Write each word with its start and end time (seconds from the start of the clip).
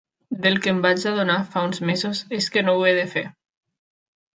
Del 0.45 0.55
que 0.63 0.71
em 0.75 0.79
vaig 0.85 1.05
adonar 1.11 1.37
fa 1.53 1.65
uns 1.67 1.85
mesos 1.93 2.25
és 2.41 2.51
que 2.57 2.67
no 2.67 2.79
ho 2.81 2.85
he 2.91 2.99
de 3.05 3.09
fer. 3.17 3.29